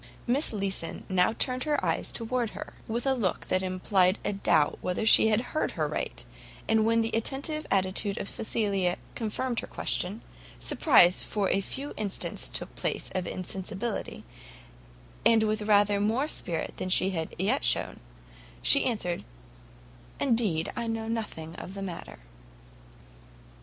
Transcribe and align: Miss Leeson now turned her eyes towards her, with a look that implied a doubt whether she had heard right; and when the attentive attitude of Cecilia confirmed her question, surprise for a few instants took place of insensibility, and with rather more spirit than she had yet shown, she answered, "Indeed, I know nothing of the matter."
Miss 0.25 0.51
Leeson 0.51 1.03
now 1.09 1.33
turned 1.33 1.65
her 1.65 1.85
eyes 1.85 2.11
towards 2.11 2.53
her, 2.53 2.73
with 2.87 3.05
a 3.05 3.13
look 3.13 3.47
that 3.49 3.61
implied 3.61 4.17
a 4.25 4.33
doubt 4.33 4.79
whether 4.81 5.05
she 5.05 5.27
had 5.27 5.53
heard 5.53 5.77
right; 5.77 6.25
and 6.67 6.87
when 6.87 7.01
the 7.03 7.11
attentive 7.13 7.67
attitude 7.69 8.17
of 8.17 8.27
Cecilia 8.27 8.97
confirmed 9.13 9.59
her 9.59 9.67
question, 9.67 10.23
surprise 10.59 11.23
for 11.23 11.49
a 11.49 11.61
few 11.61 11.93
instants 11.97 12.49
took 12.49 12.73
place 12.73 13.11
of 13.13 13.27
insensibility, 13.27 14.23
and 15.23 15.43
with 15.43 15.61
rather 15.61 15.99
more 16.01 16.27
spirit 16.27 16.77
than 16.77 16.89
she 16.89 17.11
had 17.11 17.35
yet 17.37 17.63
shown, 17.63 17.99
she 18.63 18.85
answered, 18.85 19.23
"Indeed, 20.19 20.71
I 20.75 20.87
know 20.87 21.07
nothing 21.07 21.55
of 21.57 21.75
the 21.75 21.83
matter." 21.83 22.17